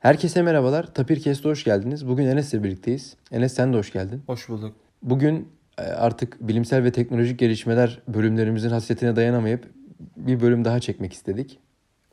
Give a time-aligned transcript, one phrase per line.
[0.00, 0.94] Herkese merhabalar.
[0.94, 2.08] Tapir Kest'e hoş geldiniz.
[2.08, 3.16] Bugün Enes'le birlikteyiz.
[3.32, 4.22] Enes sen de hoş geldin.
[4.26, 4.74] Hoş bulduk.
[5.02, 9.70] Bugün e, artık bilimsel ve teknolojik gelişmeler bölümlerimizin hasretine dayanamayıp
[10.16, 11.58] bir bölüm daha çekmek istedik.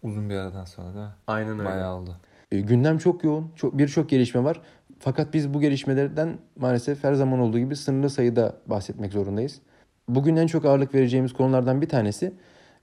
[0.03, 1.11] Uzun bir aradan sonra değil mi?
[1.27, 2.15] Aynen Bayağı oldu.
[2.51, 3.51] E, Gündem çok yoğun.
[3.55, 4.61] Çok birçok gelişme var.
[4.99, 9.61] Fakat biz bu gelişmelerden maalesef her zaman olduğu gibi sınırlı sayıda bahsetmek zorundayız.
[10.07, 12.33] Bugün en çok ağırlık vereceğimiz konulardan bir tanesi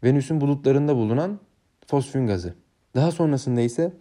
[0.05, 1.39] Venüs'ün bulutlarında bulunan
[1.87, 2.55] fosfin gazı.
[2.95, 3.93] Daha sonrasında ise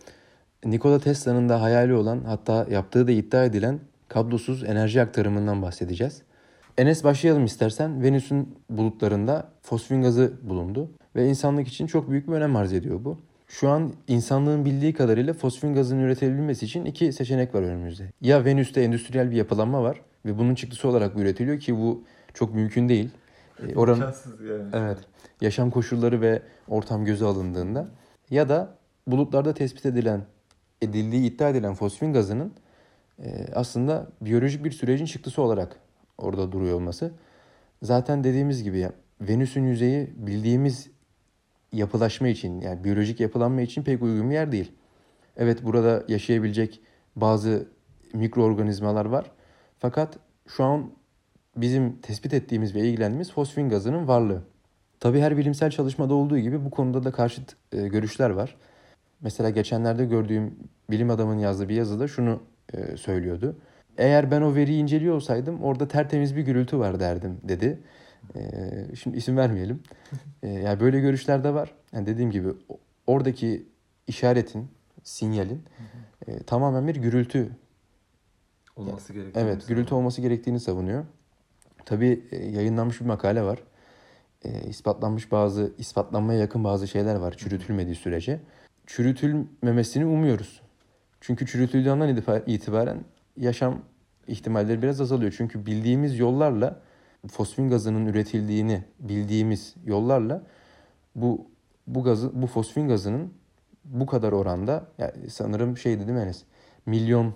[0.65, 6.21] Nikola Tesla'nın da hayali olan hatta yaptığı da iddia edilen kablosuz enerji aktarımından bahsedeceğiz.
[6.77, 8.03] Enes başlayalım istersen.
[8.03, 13.17] Venüs'ün bulutlarında fosfin gazı bulundu ve insanlık için çok büyük bir önem arz ediyor bu.
[13.47, 18.11] Şu an insanlığın bildiği kadarıyla fosfin gazının üretilebilmesi için iki seçenek var önümüzde.
[18.21, 22.89] Ya Venüs'te endüstriyel bir yapılanma var ve bunun çıktısı olarak üretiliyor ki bu çok mümkün
[22.89, 23.09] değil.
[23.67, 24.13] E, Oranın
[24.49, 24.69] yani.
[24.73, 24.97] Evet.
[25.41, 27.87] Yaşam koşulları ve ortam göze alındığında
[28.29, 28.75] ya da
[29.07, 30.21] bulutlarda tespit edilen
[30.83, 32.53] edildiği iddia edilen fosfin gazının
[33.23, 35.75] e, aslında biyolojik bir sürecin çıktısı olarak
[36.17, 37.11] orada duruyor olması.
[37.81, 38.89] Zaten dediğimiz gibi
[39.21, 40.89] Venüs'ün yüzeyi bildiğimiz
[41.71, 44.71] yapılaşma için yani biyolojik yapılanma için pek uygun bir yer değil.
[45.37, 46.81] Evet burada yaşayabilecek
[47.15, 47.67] bazı
[48.13, 49.31] mikroorganizmalar var.
[49.79, 50.91] Fakat şu an
[51.55, 54.43] bizim tespit ettiğimiz ve ilgilendiğimiz fosfin gazının varlığı.
[54.99, 58.55] Tabii her bilimsel çalışmada olduğu gibi bu konuda da karşıt e, görüşler var.
[59.23, 60.55] Mesela geçenlerde gördüğüm
[60.91, 62.43] bilim adamının yazdığı bir yazıda şunu
[62.73, 63.55] e, söylüyordu.
[63.97, 67.79] Eğer ben o veriyi inceliyor olsaydım orada tertemiz bir gürültü var derdim dedi.
[68.35, 68.41] E,
[68.95, 69.83] şimdi isim vermeyelim.
[70.43, 71.71] E, yani böyle görüşler de var.
[71.93, 72.49] Yani dediğim gibi
[73.07, 73.65] oradaki
[74.07, 74.67] işaretin,
[75.03, 75.63] sinyalin
[76.27, 77.49] e, tamamen bir gürültü
[78.75, 79.45] Olması gerekiyor.
[79.45, 81.05] Evet, gürültü olması gerektiğini savunuyor.
[81.85, 83.59] Tabii e, yayınlanmış bir makale var.
[84.45, 88.39] E, ispatlanmış bazı, ispatlanmaya yakın bazı şeyler var çürütülmediği sürece.
[88.87, 90.61] Çürütülmemesini umuyoruz.
[91.21, 92.97] Çünkü çürütüldüğü andan itibar- itibaren
[93.37, 93.81] yaşam
[94.27, 95.33] ihtimalleri biraz azalıyor.
[95.37, 96.79] Çünkü bildiğimiz yollarla
[97.31, 100.43] fosfin gazının üretildiğini bildiğimiz yollarla
[101.15, 101.47] bu
[101.87, 103.33] bu gazı bu fosfin gazının
[103.85, 106.43] bu kadar oranda yani sanırım şey değil mi Enes?
[106.85, 107.33] Milyon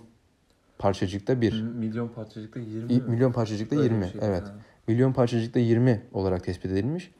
[0.78, 1.62] parçacıkta bir.
[1.62, 3.02] Milyon parçacıkta 20 İ- mi?
[3.08, 4.08] Milyon parçacıkta Öyle bir 20.
[4.08, 4.20] şey.
[4.24, 4.42] Evet.
[4.42, 4.54] Ha.
[4.88, 7.10] Milyon parçacıkta 20 olarak tespit edilmiş.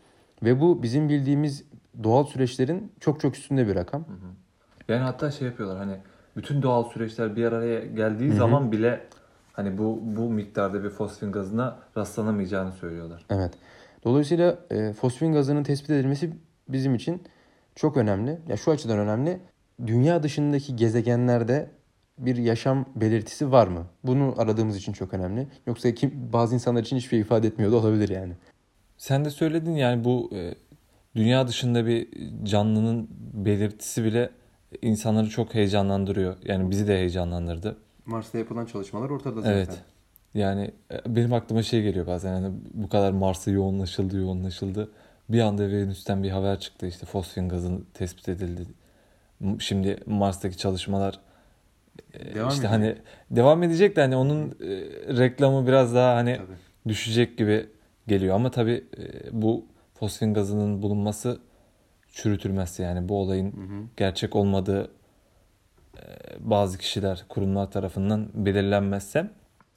[0.42, 1.64] Ve bu bizim bildiğimiz
[2.02, 4.04] doğal süreçlerin çok çok üstünde bir rakam.
[4.88, 5.96] Yani hatta şey yapıyorlar hani
[6.36, 8.36] bütün doğal süreçler bir araya geldiği Hı hı.
[8.36, 9.00] zaman bile
[9.52, 13.24] hani bu bu miktarda bir fosfin gazına rastlanamayacağını söylüyorlar.
[13.30, 13.52] Evet.
[14.04, 16.32] Dolayısıyla e, fosfin gazının tespit edilmesi
[16.68, 17.22] bizim için
[17.74, 18.38] çok önemli.
[18.48, 19.40] Ya şu açıdan önemli.
[19.86, 21.70] Dünya dışındaki gezegenlerde
[22.18, 23.86] bir yaşam belirtisi var mı?
[24.04, 25.48] Bunu aradığımız için çok önemli.
[25.66, 28.32] Yoksa kim bazı insanlar için hiçbir şey ifade etmiyor da olabilir yani.
[28.98, 30.54] Sen de söyledin yani bu e,
[31.16, 32.08] dünya dışında bir
[32.44, 34.30] canlının belirtisi bile
[34.82, 36.36] insanları çok heyecanlandırıyor.
[36.44, 37.76] Yani bizi de heyecanlandırdı.
[38.06, 39.82] Mars'ta yapılan çalışmalar ortada Evet.
[40.34, 44.90] Yani e, benim aklıma şey geliyor bazen hani bu kadar Mars'a yoğunlaşıldı yoğunlaşıldı.
[45.28, 48.62] Bir anda Venüs'ten bir haber çıktı işte fosfin gazı tespit edildi.
[49.58, 51.20] Şimdi Mars'taki çalışmalar
[52.14, 52.70] e, Devam işte edecek.
[52.70, 52.96] hani
[53.30, 54.52] devam edecek de hani onun e,
[55.18, 56.38] reklamı biraz daha hani
[56.88, 57.66] düşecek gibi
[58.08, 58.34] geliyor.
[58.34, 59.02] Ama tabii e,
[59.42, 61.40] bu fosfin gazının bulunması
[62.08, 63.54] çürütülmezse yani bu olayın
[63.96, 64.90] gerçek olmadığı
[65.96, 66.02] e,
[66.40, 69.30] bazı kişiler, kurumlar tarafından belirlenmezse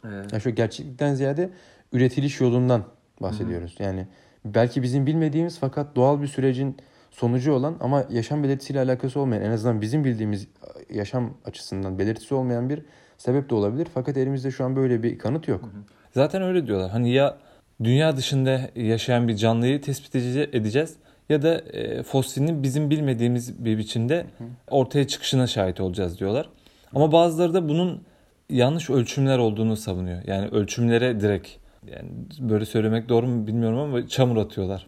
[0.05, 0.33] Evet.
[0.33, 1.49] Yani şu gerçeklikten ziyade
[1.91, 2.83] üretiliş yolundan
[3.21, 3.75] bahsediyoruz.
[3.79, 4.07] Yani
[4.45, 6.77] belki bizim bilmediğimiz fakat doğal bir sürecin
[7.11, 10.47] sonucu olan ama yaşam belirtisiyle alakası olmayan en azından bizim bildiğimiz
[10.89, 12.85] yaşam açısından belirtisi olmayan bir
[13.17, 13.87] sebep de olabilir.
[13.93, 15.69] Fakat elimizde şu an böyle bir kanıt yok.
[16.11, 16.91] zaten öyle diyorlar.
[16.91, 17.37] Hani ya
[17.83, 20.93] dünya dışında yaşayan bir canlıyı tespit edece- edeceğiz
[21.29, 24.25] ya da e, fosilinin bizim bilmediğimiz bir biçimde
[24.69, 26.49] ortaya çıkışına şahit olacağız diyorlar.
[26.95, 28.01] Ama bazıları da bunun
[28.49, 30.21] yanlış ölçümler olduğunu savunuyor.
[30.27, 31.47] Yani ölçümlere direkt
[31.91, 32.09] yani
[32.39, 34.87] böyle söylemek doğru mu bilmiyorum ama çamur atıyorlar.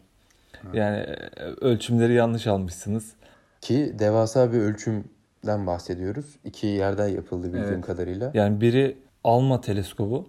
[0.74, 3.14] Yani e, ölçümleri yanlış almışsınız.
[3.62, 6.26] Ki devasa bir ölçümden bahsediyoruz.
[6.46, 7.86] İki yerden yapıldı bildiğim Evet.
[7.86, 8.32] kadarıyla.
[8.34, 10.28] Yani biri ALMA teleskobu,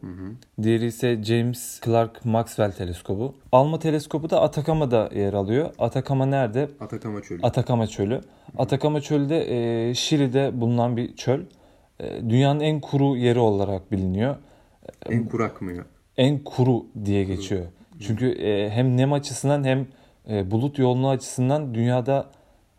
[0.62, 3.34] diğeri ise James Clerk Maxwell teleskobu.
[3.52, 5.70] ALMA teleskobu da Atakama'da yer alıyor.
[5.78, 6.68] Atakama nerede?
[6.80, 7.40] Atakama Çölü.
[7.42, 8.20] Atakama Çölü.
[8.58, 9.44] Atakama Çölü de
[9.88, 11.40] e, Şili'de bulunan bir çöl.
[12.00, 14.36] E, dünyanın en kuru yeri olarak biliniyor.
[15.10, 15.84] en kurak mı ya?
[16.16, 17.66] En kuru diye geçiyor.
[18.00, 19.86] Çünkü e, hem nem açısından hem
[20.30, 22.26] e, bulut yoğunluğu açısından dünyada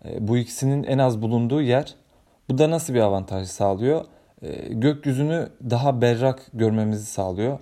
[0.05, 1.95] e, bu ikisinin en az bulunduğu yer.
[2.49, 4.05] Bu da nasıl bir avantaj sağlıyor?
[4.45, 7.59] E, gökyüzünü daha berrak görmemizi sağlıyor.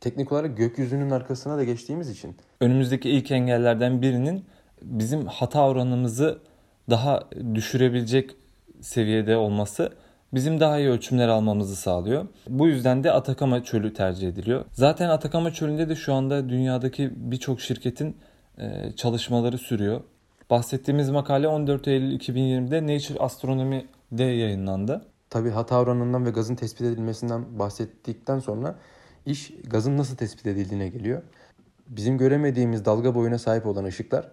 [0.00, 4.44] Teknik olarak gökyüzünün arkasına da geçtiğimiz için Önümüzdeki ilk engellerden birinin
[4.82, 6.38] bizim hata oranımızı
[6.90, 7.22] daha
[7.54, 8.30] düşürebilecek
[8.80, 9.92] seviyede olması
[10.34, 12.26] bizim daha iyi ölçümler almamızı sağlıyor.
[12.48, 14.64] Bu yüzden de Atakama Çölü tercih ediliyor.
[14.72, 18.16] Zaten Atakama Çölü'nde de şu anda dünyadaki birçok şirketin
[18.58, 20.00] e, çalışmaları sürüyor.
[20.50, 25.11] Bahsettiğimiz makale 14 Eylül 2020'de Nature Astronomy'de yayınlandı.
[25.32, 28.78] Tabii hata oranından ve gazın tespit edilmesinden bahsettikten sonra
[29.26, 31.22] iş gazın nasıl tespit edildiğine geliyor.
[31.88, 34.32] Bizim göremediğimiz dalga boyuna sahip olan ışıklar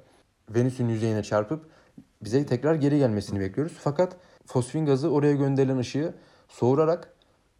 [0.49, 1.65] Venüs'ün yüzeyine çarpıp
[2.21, 3.77] bize tekrar geri gelmesini bekliyoruz.
[3.79, 4.15] Fakat
[4.45, 6.13] fosfin gazı oraya gönderilen ışığı
[6.47, 7.13] soğurarak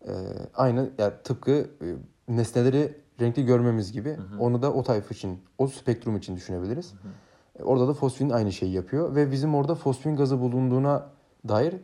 [0.08, 0.12] e,
[0.56, 1.88] aynı yani tıpkı e,
[2.28, 4.40] nesneleri renkli görmemiz gibi hı hı.
[4.40, 6.94] onu da o tayf için, o spektrum için düşünebiliriz.
[6.94, 7.12] Hı hı.
[7.60, 11.76] E, orada da fosfin aynı şeyi yapıyor ve bizim orada fosfin gazı bulunduğuna dair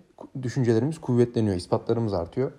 [0.41, 2.51] düşüncelerimiz kuvvetleniyor, ispatlarımız artıyor.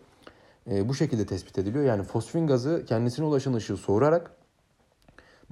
[0.71, 1.85] E, bu şekilde tespit ediliyor.
[1.85, 4.31] Yani fosfin gazı kendisine ulaşan ışığı soğurarak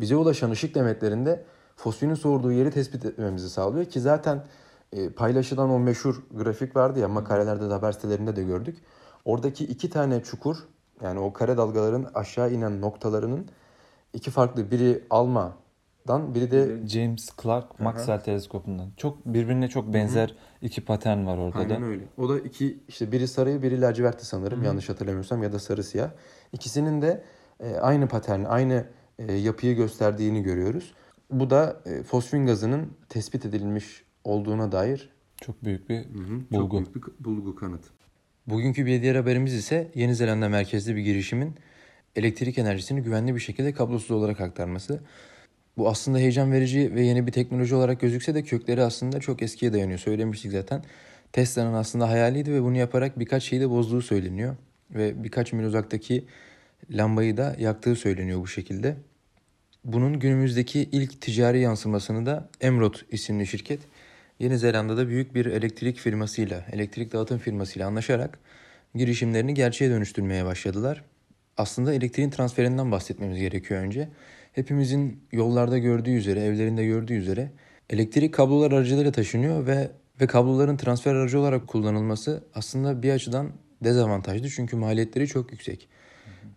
[0.00, 1.44] bize ulaşan ışık demetlerinde
[1.76, 4.44] fosfinin soğurduğu yeri tespit etmemizi sağlıyor ki zaten
[4.92, 8.78] e, paylaşılan o meşhur grafik vardı ya makalelerde de haber sitelerinde de gördük.
[9.24, 10.56] Oradaki iki tane çukur
[11.02, 13.48] yani o kare dalgaların aşağı inen noktalarının
[14.12, 15.04] iki farklı biri
[16.08, 18.90] Alma'dan biri de James Clark Maxwell teleskopundan.
[18.96, 20.66] Çok birbirine çok benzer Hı-hı.
[20.66, 21.86] iki patern var orada Aynen da.
[21.86, 22.02] öyle.
[22.18, 24.66] O da iki işte biri sarı biri lacivertli sanırım Hı-hı.
[24.66, 26.10] yanlış hatırlamıyorsam ya da sarı siyah.
[26.52, 27.24] İkisinin de
[27.60, 28.86] e, aynı patern, aynı
[29.18, 30.94] e, yapıyı gösterdiğini görüyoruz.
[31.30, 35.10] Bu da e, fosfin gazının tespit edilmiş olduğuna dair
[35.40, 36.84] çok büyük bir hı hı, bulgu.
[36.84, 37.84] Çok büyük bir bulgu kanıt.
[38.46, 41.54] Bugünkü bir diğer haberimiz ise Yeni Zelanda merkezli bir girişimin
[42.16, 45.00] elektrik enerjisini güvenli bir şekilde kablosuz olarak aktarması.
[45.76, 49.72] Bu aslında heyecan verici ve yeni bir teknoloji olarak gözükse de kökleri aslında çok eskiye
[49.72, 49.98] dayanıyor.
[49.98, 50.82] Söylemiştik zaten.
[51.32, 54.56] Tesla'nın aslında hayaliydi ve bunu yaparak birkaç şeyi de bozduğu söyleniyor.
[54.90, 56.24] Ve birkaç mil uzaktaki
[56.90, 58.96] lambayı da yaktığı söyleniyor bu şekilde.
[59.84, 63.80] Bunun günümüzdeki ilk ticari yansımasını da Emrod isimli şirket
[64.38, 68.38] Yeni Zelanda'da büyük bir elektrik firmasıyla, elektrik dağıtım firmasıyla anlaşarak
[68.94, 71.04] girişimlerini gerçeğe dönüştürmeye başladılar.
[71.56, 74.08] Aslında elektriğin transferinden bahsetmemiz gerekiyor önce.
[74.54, 77.50] Hepimizin yollarda gördüğü üzere, evlerinde gördüğü üzere
[77.90, 79.90] elektrik kablolar aracılığıyla taşınıyor ve
[80.20, 83.50] ve kabloların transfer aracı olarak kullanılması aslında bir açıdan
[83.84, 85.88] dezavantajlı çünkü maliyetleri çok yüksek.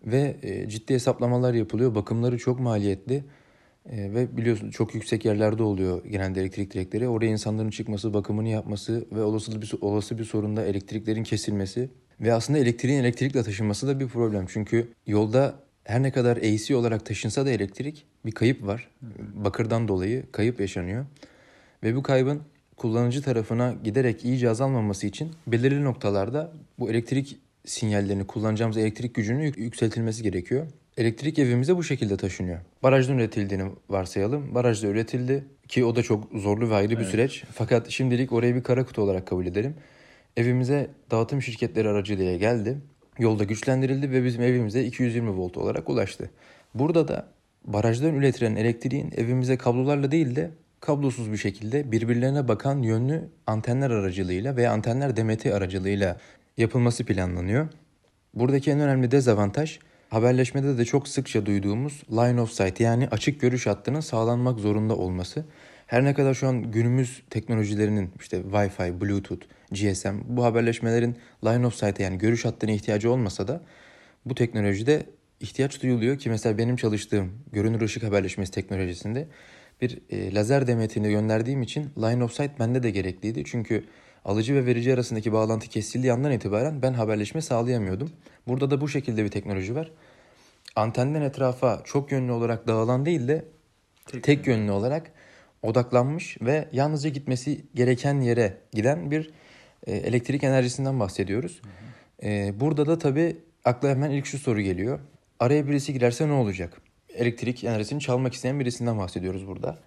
[0.06, 1.94] Ve e, ciddi hesaplamalar yapılıyor.
[1.94, 3.24] Bakımları çok maliyetli.
[3.86, 7.08] E, ve biliyorsun çok yüksek yerlerde oluyor genelde elektrik direkleri.
[7.08, 11.90] Oraya insanların çıkması, bakımını yapması ve olası bir olası bir sorunda elektriklerin kesilmesi
[12.20, 14.46] ve aslında elektriğin elektrikle taşınması da bir problem.
[14.48, 18.88] Çünkü yolda her ne kadar AC olarak taşınsa da elektrik bir kayıp var.
[19.34, 21.06] Bakırdan dolayı kayıp yaşanıyor.
[21.82, 22.42] Ve bu kaybın
[22.76, 30.22] kullanıcı tarafına giderek iyice azalmaması için belirli noktalarda bu elektrik sinyallerini kullanacağımız elektrik gücünün yükseltilmesi
[30.22, 30.66] gerekiyor.
[30.96, 32.58] Elektrik evimize bu şekilde taşınıyor.
[32.82, 34.54] Barajdan üretildiğini varsayalım.
[34.54, 37.04] Barajda üretildi ki o da çok zorlu ve ayrı evet.
[37.04, 37.44] bir süreç.
[37.52, 39.74] Fakat şimdilik orayı bir kara kutu olarak kabul edelim.
[40.36, 42.78] Evimize dağıtım şirketleri aracılığıyla geldi.
[43.18, 46.30] Yolda güçlendirildi ve bizim evimize 220 volt olarak ulaştı.
[46.74, 47.26] Burada da
[47.64, 50.50] barajdan üretilen elektriğin evimize kablolarla değil de
[50.80, 56.16] kablosuz bir şekilde birbirlerine bakan yönlü antenler aracılığıyla veya antenler demeti aracılığıyla
[56.56, 57.68] yapılması planlanıyor.
[58.34, 59.78] Buradaki en önemli dezavantaj
[60.10, 65.44] haberleşmede de çok sıkça duyduğumuz line of sight yani açık görüş hattının sağlanmak zorunda olması.
[65.88, 71.74] Her ne kadar şu an günümüz teknolojilerinin işte Wi-Fi, Bluetooth, GSM bu haberleşmelerin line of
[71.74, 73.62] sight'a yani görüş hattına ihtiyacı olmasa da
[74.24, 75.06] bu teknolojide
[75.40, 79.28] ihtiyaç duyuluyor ki mesela benim çalıştığım görünür ışık haberleşmesi teknolojisinde
[79.82, 83.42] bir e, lazer demetini gönderdiğim için line of sight bende de gerekliydi.
[83.46, 83.84] Çünkü
[84.24, 88.10] alıcı ve verici arasındaki bağlantı kesildiği andan itibaren ben haberleşme sağlayamıyordum.
[88.48, 89.90] Burada da bu şekilde bir teknoloji var.
[90.76, 93.44] Antenden etrafa çok yönlü olarak dağılan değil de
[94.06, 95.12] tek, tek yönlü olarak
[95.62, 99.30] odaklanmış ve yalnızca gitmesi gereken yere giden bir
[99.86, 101.60] e, elektrik enerjisinden bahsediyoruz.
[101.62, 102.30] Hı hı.
[102.30, 105.00] E, burada da tabii akla hemen ilk şu soru geliyor.
[105.40, 106.80] Araya birisi girerse ne olacak?
[107.14, 109.78] Elektrik enerjisini çalmak isteyen birisinden bahsediyoruz burada.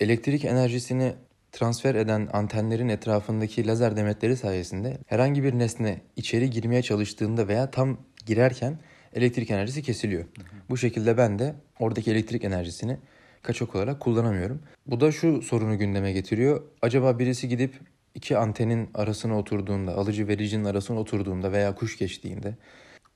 [0.00, 1.12] Elektrik enerjisini
[1.52, 7.98] transfer eden antenlerin etrafındaki lazer demetleri sayesinde herhangi bir nesne içeri girmeye çalıştığında veya tam
[8.26, 8.78] girerken
[9.14, 10.22] elektrik enerjisi kesiliyor.
[10.22, 10.44] Hı hı.
[10.70, 12.98] Bu şekilde ben de oradaki elektrik enerjisini
[13.42, 14.62] kaçak olarak kullanamıyorum.
[14.86, 16.62] Bu da şu sorunu gündeme getiriyor.
[16.82, 17.74] Acaba birisi gidip
[18.14, 22.56] iki antenin arasına oturduğunda, alıcı vericinin arasına oturduğunda veya kuş geçtiğinde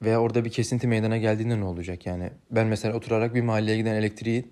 [0.03, 2.07] veya orada bir kesinti meydana geldiğinde ne olacak?
[2.07, 4.51] Yani ben mesela oturarak bir mahalleye giden elektriği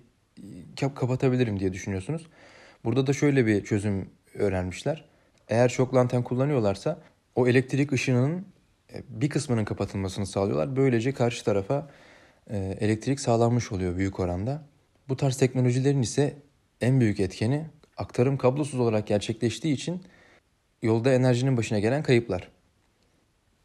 [0.95, 2.27] kapatabilirim diye düşünüyorsunuz.
[2.85, 5.05] Burada da şöyle bir çözüm öğrenmişler.
[5.49, 6.99] Eğer çok anten kullanıyorlarsa
[7.35, 8.45] o elektrik ışınının
[8.93, 10.75] e, bir kısmının kapatılmasını sağlıyorlar.
[10.75, 11.89] Böylece karşı tarafa
[12.49, 14.61] e, elektrik sağlanmış oluyor büyük oranda.
[15.09, 16.37] Bu tarz teknolojilerin ise
[16.81, 17.65] en büyük etkeni
[17.97, 20.03] aktarım kablosuz olarak gerçekleştiği için
[20.81, 22.51] yolda enerjinin başına gelen kayıplar.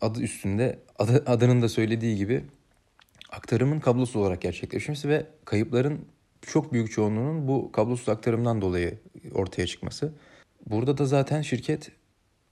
[0.00, 2.44] adı üstünde adı, adının da söylediği gibi
[3.30, 6.06] aktarımın kablosuz olarak gerçekleşmesi ve kayıpların
[6.42, 8.98] çok büyük çoğunluğunun bu kablosuz aktarımdan dolayı
[9.34, 10.12] ortaya çıkması.
[10.66, 11.92] Burada da zaten şirket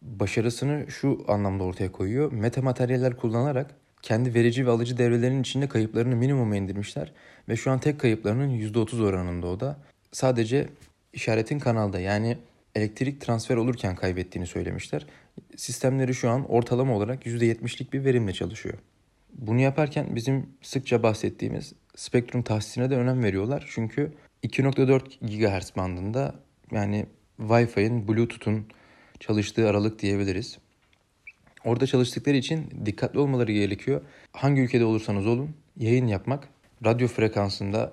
[0.02, 2.32] başarısını şu anlamda ortaya koyuyor.
[2.32, 7.12] Meta materyaller kullanarak kendi verici ve alıcı devrelerinin içinde kayıplarını minimuma indirmişler.
[7.48, 9.78] Ve şu an tek kayıplarının %30 oranında o da.
[10.12, 10.68] Sadece
[11.12, 12.38] işaretin kanalda yani
[12.74, 15.06] elektrik transfer olurken kaybettiğini söylemişler.
[15.56, 18.78] Sistemleri şu an ortalama olarak %70'lik bir verimle çalışıyor.
[19.34, 23.66] Bunu yaparken bizim sıkça bahsettiğimiz spektrum tahsisine de önem veriyorlar.
[23.70, 24.12] Çünkü
[24.44, 26.34] 2.4 GHz bandında
[26.72, 27.06] yani
[27.40, 28.66] Wi-Fi'nin, Bluetooth'un
[29.20, 30.58] çalıştığı aralık diyebiliriz.
[31.64, 34.00] Orada çalıştıkları için dikkatli olmaları gerekiyor.
[34.32, 36.48] Hangi ülkede olursanız olun yayın yapmak
[36.84, 37.92] radyo frekansında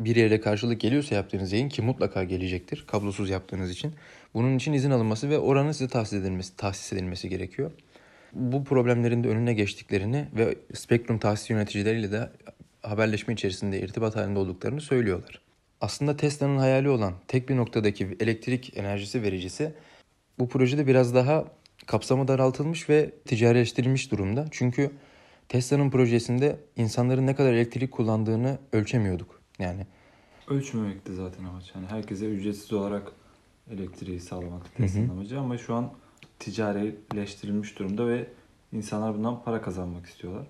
[0.00, 3.94] bir yere karşılık geliyorsa yaptığınız yayın ki mutlaka gelecektir kablosuz yaptığınız için.
[4.34, 7.70] Bunun için izin alınması ve oranın size tahsis edilmesi, tahsis edilmesi gerekiyor.
[8.32, 12.30] Bu problemlerin de önüne geçtiklerini ve spektrum tahsis yöneticileriyle de
[12.82, 15.40] haberleşme içerisinde irtibat halinde olduklarını söylüyorlar.
[15.80, 19.72] Aslında Tesla'nın hayali olan tek bir noktadaki elektrik enerjisi vericisi
[20.38, 21.44] bu projede biraz daha
[21.86, 24.46] kapsamı daraltılmış ve ticarileştirilmiş durumda.
[24.50, 24.90] Çünkü
[25.48, 29.40] Tesla'nın projesinde insanların ne kadar elektrik kullandığını ölçemiyorduk.
[29.58, 29.86] Yani
[30.48, 31.72] Ölçmemekti zaten amaç.
[31.74, 33.12] Yani herkese ücretsiz olarak
[33.70, 35.92] elektriği sağlamak Tesla'nın amacı ama şu an
[36.38, 38.26] ticarileştirilmiş durumda ve
[38.72, 40.46] insanlar bundan para kazanmak istiyorlar.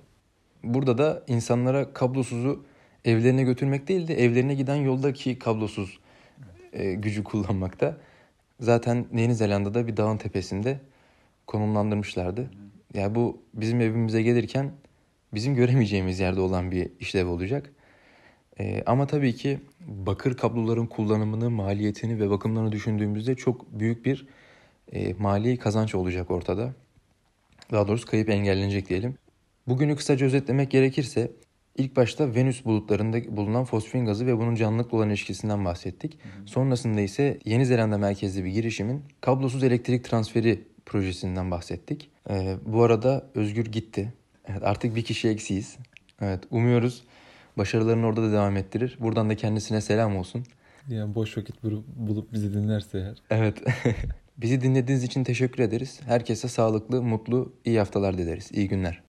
[0.65, 2.65] Burada da insanlara kablosuzu
[3.05, 5.99] evlerine götürmek değil de evlerine giden yoldaki kablosuz
[6.73, 7.97] e, gücü kullanmakta.
[8.61, 10.81] Zaten Yeni Zelanda'da bir dağın tepesinde
[11.49, 12.51] konumlandırmışlardı.
[12.95, 14.71] Yani bu bizim evimize gelirken
[15.35, 17.71] bizim göremeyeceğimiz yerde olan bir işlev olacak.
[18.61, 24.27] E, ama tabii ki bakır kabloların kullanımını, maliyetini ve bakımlarını düşündüğümüzde çok büyük bir
[24.93, 26.75] e, mali kazanç olacak ortada.
[27.73, 29.15] Daha doğrusu kayıp engellenecek diyelim.
[29.67, 31.31] Bugünü kısaca özetlemek gerekirse
[31.77, 36.19] ilk başta Venüs bulutlarında bulunan fosfin gazı ve bunun canlılıkla olan ilişkisinden bahsettik.
[36.47, 42.11] Sonrasında ise Yeni Zelanda merkezli bir girişimin kablosuz elektrik transferi projesinden bahsettik.
[42.31, 44.13] Ee, bu arada Özgür gitti.
[44.49, 45.77] Evet, artık bir kişi eksiyiz.
[46.21, 47.05] Evet, umuyoruz
[47.59, 48.97] başarılarını orada da devam ettirir.
[49.01, 50.45] Buradan da kendisine selam olsun.
[50.89, 53.17] Yani boş vakit bulup, bizi dinlerse eğer.
[53.31, 53.63] Evet.
[54.39, 56.01] Bizi dinlediğiniz için teşekkür ederiz.
[56.07, 58.51] Herkese sağlıklı, mutlu, iyi haftalar dileriz.
[58.53, 59.03] İyi günler.